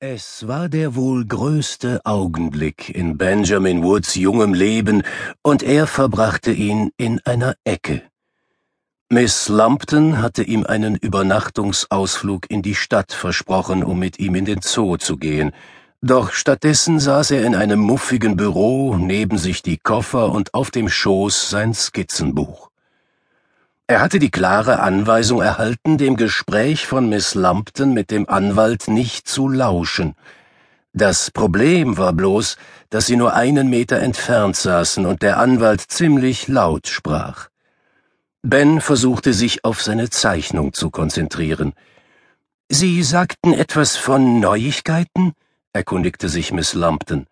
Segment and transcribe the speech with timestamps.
[0.00, 5.02] Es war der wohl größte Augenblick in Benjamin Woods jungem Leben,
[5.40, 8.02] und er verbrachte ihn in einer Ecke.
[9.08, 14.60] Miss Lumpton hatte ihm einen Übernachtungsausflug in die Stadt versprochen, um mit ihm in den
[14.62, 15.52] Zoo zu gehen,
[16.02, 20.90] doch stattdessen saß er in einem muffigen Büro, neben sich die Koffer und auf dem
[20.90, 22.68] Schoß sein Skizzenbuch.
[23.86, 29.28] Er hatte die klare Anweisung erhalten, dem Gespräch von Miss Lumpton mit dem Anwalt nicht
[29.28, 30.14] zu lauschen.
[30.94, 32.56] Das Problem war bloß,
[32.88, 37.48] dass sie nur einen Meter entfernt saßen und der Anwalt ziemlich laut sprach.
[38.40, 41.74] Ben versuchte sich auf seine Zeichnung zu konzentrieren.
[42.70, 45.34] Sie sagten etwas von Neuigkeiten?
[45.74, 47.26] erkundigte sich Miss Lumpton.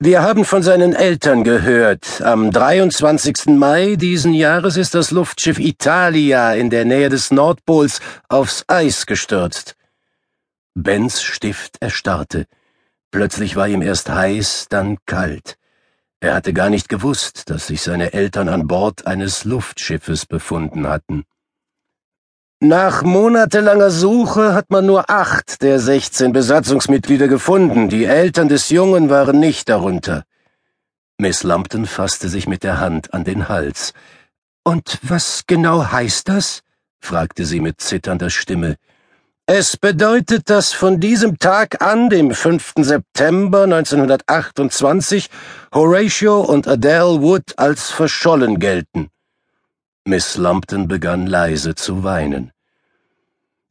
[0.00, 2.20] Wir haben von seinen Eltern gehört.
[2.20, 3.46] Am 23.
[3.46, 9.76] Mai diesen Jahres ist das Luftschiff Italia in der Nähe des Nordpols aufs Eis gestürzt.
[10.74, 12.46] Bens Stift erstarrte.
[13.12, 15.56] Plötzlich war ihm erst heiß, dann kalt.
[16.18, 21.24] Er hatte gar nicht gewusst, dass sich seine Eltern an Bord eines Luftschiffes befunden hatten.
[22.66, 27.90] Nach monatelanger Suche hat man nur acht der sechzehn Besatzungsmitglieder gefunden.
[27.90, 30.24] Die Eltern des Jungen waren nicht darunter.
[31.18, 33.92] Miss Lumpton fasste sich mit der Hand an den Hals.
[34.64, 36.62] Und was genau heißt das?
[37.00, 38.76] fragte sie mit zitternder Stimme.
[39.44, 42.76] Es bedeutet, dass von diesem Tag an, dem 5.
[42.78, 45.28] September 1928,
[45.74, 49.10] Horatio und Adele Wood als verschollen gelten.
[50.06, 52.52] Miss Lumpton begann leise zu weinen.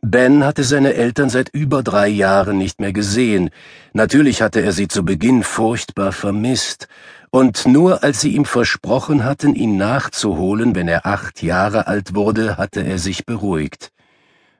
[0.00, 3.50] Ben hatte seine Eltern seit über drei Jahren nicht mehr gesehen.
[3.94, 6.86] Natürlich hatte er sie zu Beginn furchtbar vermisst,
[7.30, 12.56] und nur als sie ihm versprochen hatten, ihn nachzuholen, wenn er acht Jahre alt wurde,
[12.56, 13.90] hatte er sich beruhigt.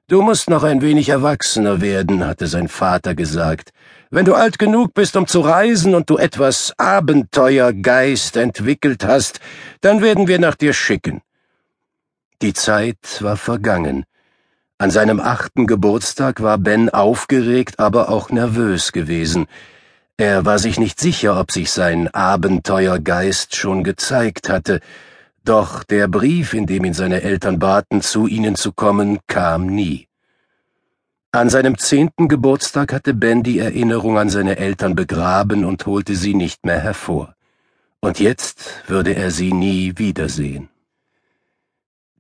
[0.09, 3.71] Du musst noch ein wenig erwachsener werden, hatte sein Vater gesagt.
[4.11, 9.39] Wenn du alt genug bist, um zu reisen und du etwas Abenteuergeist entwickelt hast,
[9.83, 11.23] dann werden wir nach dir schicken.
[12.43, 14.05] Die Zeit war vergangen.
[14.79, 19.47] An seinem achten Geburtstag war Ben aufgeregt, aber auch nervös gewesen.
[20.17, 24.81] Er war sich nicht sicher, ob sich sein Abenteuergeist schon gezeigt hatte,
[25.45, 30.09] doch der Brief, in dem ihn seine Eltern baten, zu ihnen zu kommen, kam nie.
[31.33, 36.35] An seinem zehnten Geburtstag hatte Ben die Erinnerung an seine Eltern begraben und holte sie
[36.35, 37.35] nicht mehr hervor.
[38.01, 40.71] Und jetzt würde er sie nie wiedersehen.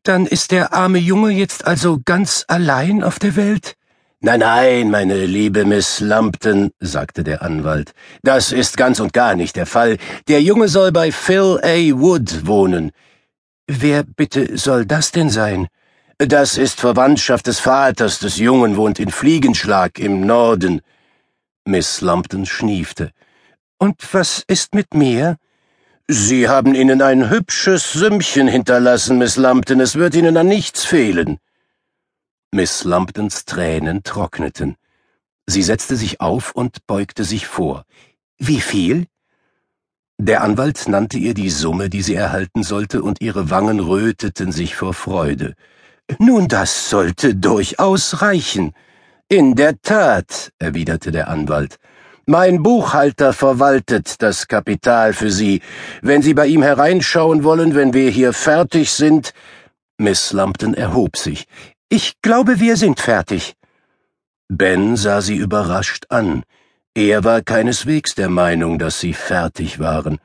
[0.03, 3.77] Dann ist der arme Junge jetzt also ganz allein auf der Welt?
[4.21, 7.93] Nein, nein, meine liebe Miss Lumpton, sagte der Anwalt.
[8.23, 9.99] Das ist ganz und gar nicht der Fall.
[10.29, 11.77] Der Junge soll bei Phil A.
[11.99, 12.93] Wood wohnen.
[13.67, 15.69] Wer bitte soll das denn sein?
[16.17, 20.81] Das ist Verwandtschaft des Vaters des Jungen, wohnt in Fliegenschlag im Norden.
[21.67, 23.13] Miss Lumpton schniefte.
[23.79, 25.37] Und was ist mit mir?
[26.13, 31.39] Sie haben ihnen ein hübsches Sümmchen hinterlassen, Miss Lumpton, es wird Ihnen an nichts fehlen.
[32.51, 34.75] Miss Lumptons Tränen trockneten.
[35.47, 37.85] Sie setzte sich auf und beugte sich vor.
[38.39, 39.07] Wie viel?
[40.19, 44.75] Der Anwalt nannte ihr die Summe, die sie erhalten sollte, und ihre Wangen röteten sich
[44.75, 45.55] vor Freude.
[46.19, 48.73] Nun, das sollte durchaus reichen.
[49.29, 51.79] In der Tat, erwiderte der Anwalt.
[52.31, 55.63] Mein Buchhalter verwaltet das Kapital für Sie.
[56.01, 59.35] Wenn Sie bei ihm hereinschauen wollen, wenn wir hier fertig sind.
[59.99, 61.49] Miss Lumpton erhob sich.
[61.89, 63.57] Ich glaube, wir sind fertig.
[64.47, 66.45] Ben sah sie überrascht an.
[66.95, 70.21] Er war keineswegs der Meinung, dass sie fertig waren.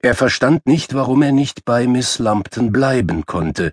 [0.00, 3.72] Er verstand nicht, warum er nicht bei Miss Lumpton bleiben konnte.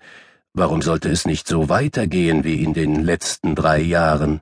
[0.54, 4.42] Warum sollte es nicht so weitergehen wie in den letzten drei Jahren?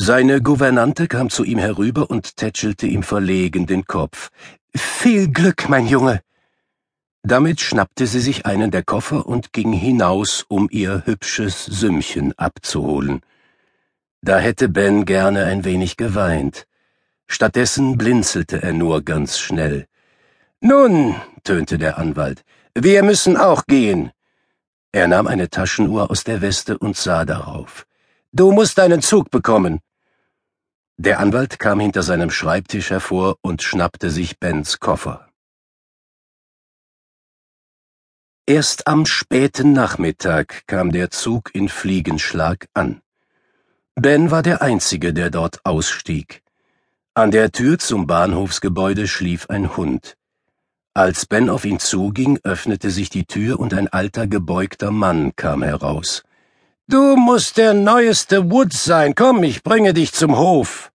[0.00, 4.30] Seine Gouvernante kam zu ihm herüber und tätschelte ihm verlegen den Kopf.
[4.72, 6.20] Viel Glück, mein Junge.
[7.24, 13.22] Damit schnappte sie sich einen der Koffer und ging hinaus, um ihr hübsches Sümmchen abzuholen.
[14.22, 16.68] Da hätte Ben gerne ein wenig geweint.
[17.26, 19.88] Stattdessen blinzelte er nur ganz schnell.
[20.60, 24.12] Nun, tönte der Anwalt, wir müssen auch gehen.
[24.92, 27.84] Er nahm eine Taschenuhr aus der Weste und sah darauf.
[28.30, 29.80] Du musst deinen Zug bekommen.
[31.00, 35.28] Der Anwalt kam hinter seinem Schreibtisch hervor und schnappte sich Bens Koffer.
[38.46, 43.00] Erst am späten Nachmittag kam der Zug in Fliegenschlag an.
[43.94, 46.42] Ben war der Einzige, der dort ausstieg.
[47.14, 50.16] An der Tür zum Bahnhofsgebäude schlief ein Hund.
[50.94, 55.62] Als Ben auf ihn zuging, öffnete sich die Tür und ein alter gebeugter Mann kam
[55.62, 56.24] heraus.
[56.90, 59.14] Du musst der neueste Woods sein.
[59.14, 60.90] Komm, ich bringe dich zum Hof.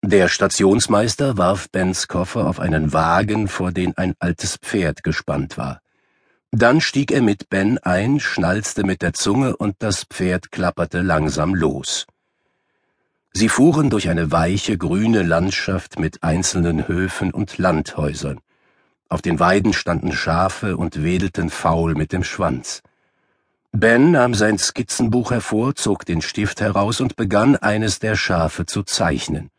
[0.00, 5.80] Der Stationsmeister warf Bens Koffer auf einen Wagen, vor den ein altes Pferd gespannt war.
[6.52, 11.56] Dann stieg er mit Ben ein, schnalzte mit der Zunge und das Pferd klapperte langsam
[11.56, 12.06] los.
[13.32, 18.38] Sie fuhren durch eine weiche, grüne Landschaft mit einzelnen Höfen und Landhäusern.
[19.08, 22.84] Auf den Weiden standen Schafe und wedelten faul mit dem Schwanz.
[23.74, 28.82] Ben nahm sein Skizzenbuch hervor, zog den Stift heraus und begann eines der Schafe zu
[28.82, 29.50] zeichnen.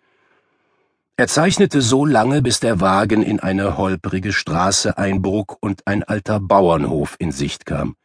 [1.17, 6.39] Er zeichnete so lange, bis der Wagen in eine holprige Straße einbog und ein alter
[6.39, 7.95] Bauernhof in Sicht kam.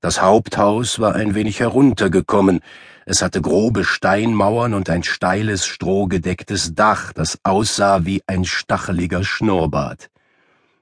[0.00, 2.60] Das Haupthaus war ein wenig heruntergekommen,
[3.06, 10.10] es hatte grobe Steinmauern und ein steiles, strohgedecktes Dach, das aussah wie ein stacheliger Schnurrbart.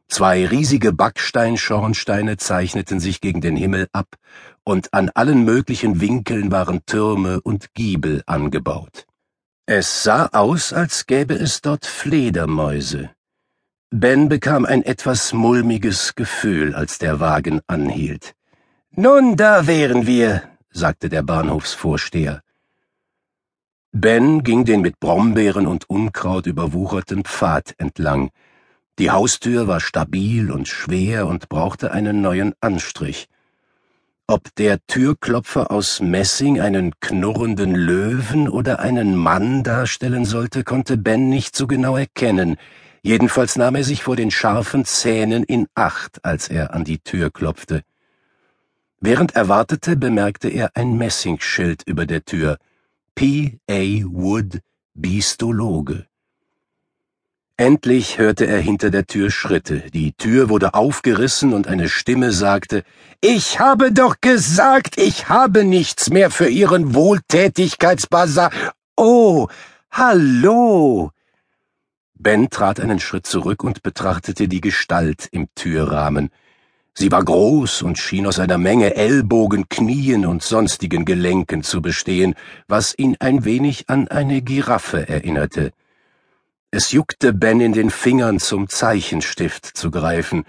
[0.08, 4.17] Zwei riesige Backsteinschornsteine zeichneten sich gegen den Himmel ab,
[4.64, 9.06] und an allen möglichen Winkeln waren Türme und Giebel angebaut.
[9.67, 13.11] Es sah aus, als gäbe es dort Fledermäuse.
[13.91, 18.35] Ben bekam ein etwas mulmiges Gefühl, als der Wagen anhielt.
[18.91, 22.43] Nun, da wären wir, sagte der Bahnhofsvorsteher.
[23.93, 28.31] Ben ging den mit Brombeeren und Unkraut überwucherten Pfad entlang,
[28.99, 33.29] die Haustür war stabil und schwer und brauchte einen neuen Anstrich.
[34.29, 41.29] Ob der Türklopfer aus Messing einen knurrenden Löwen oder einen Mann darstellen sollte, konnte Ben
[41.29, 42.57] nicht so genau erkennen.
[43.03, 47.31] Jedenfalls nahm er sich vor den scharfen Zähnen in Acht, als er an die Tür
[47.31, 47.83] klopfte.
[48.99, 52.59] Während er wartete, bemerkte er ein Messingschild über der Tür.
[53.15, 53.61] P.
[53.71, 54.03] A.
[54.07, 54.61] Wood,
[54.95, 56.07] Bistologe.
[57.58, 62.82] Endlich hörte er hinter der Tür Schritte, die Tür wurde aufgerissen und eine Stimme sagte
[63.23, 68.50] Ich habe doch gesagt, ich habe nichts mehr für Ihren Wohltätigkeitsbasar.
[68.94, 69.49] Oh,
[69.91, 71.12] hallo.
[72.12, 76.29] Ben trat einen Schritt zurück und betrachtete die Gestalt im Türrahmen.
[76.93, 82.35] Sie war groß und schien aus einer Menge Ellbogen, Knien und sonstigen Gelenken zu bestehen,
[82.69, 85.73] was ihn ein wenig an eine Giraffe erinnerte.
[86.78, 90.44] Es juckte Ben in den Fingern zum Zeichenstift zu greifen,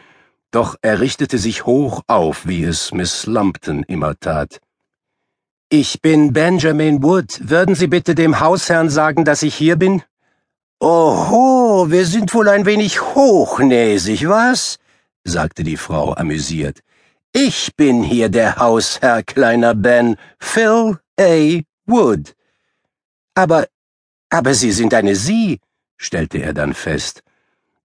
[0.51, 4.59] doch er richtete sich hoch auf, wie es Miss Lumpton immer tat.
[5.69, 7.50] Ich bin Benjamin Wood.
[7.50, 10.03] Würden Sie bitte dem Hausherrn sagen, dass ich hier bin?
[10.81, 14.79] Oho, wir sind wohl ein wenig hochnäsig, was?
[15.24, 16.81] sagte die Frau amüsiert.
[17.31, 21.62] Ich bin hier der Hausherr, kleiner Ben, Phil A.
[21.85, 22.35] Wood.
[23.33, 23.68] Aber,
[24.29, 25.62] aber Sie sind eine Sie,
[25.98, 27.24] stellte er dann fest.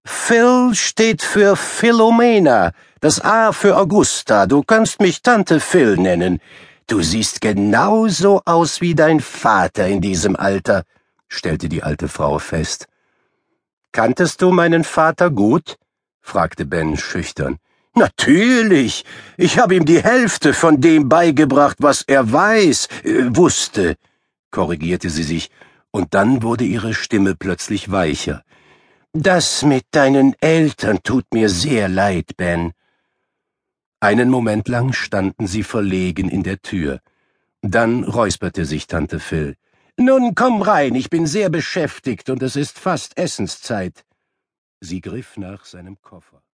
[0.05, 4.45] Phil steht für Philomena, das A für Augusta.
[4.45, 6.39] Du kannst mich Tante Phil nennen.
[6.87, 10.83] Du siehst genauso aus wie dein Vater in diesem Alter,
[11.27, 12.87] stellte die alte Frau fest.
[13.91, 15.77] Kanntest du meinen Vater gut?
[16.21, 17.59] fragte Ben schüchtern.
[17.95, 19.05] Natürlich.
[19.37, 23.95] Ich habe ihm die Hälfte von dem beigebracht, was er weiß, äh, wusste,
[24.49, 25.51] korrigierte sie sich
[25.93, 28.43] und dann wurde ihre Stimme plötzlich weicher.
[29.13, 32.73] Das mit deinen Eltern tut mir sehr leid, Ben.
[33.99, 36.99] Einen Moment lang standen sie verlegen in der Tür.
[37.61, 39.55] Dann räusperte sich Tante Phil.
[39.97, 44.03] Nun komm rein, ich bin sehr beschäftigt und es ist fast Essenszeit.
[44.81, 46.42] Sie griff nach seinem Koffer.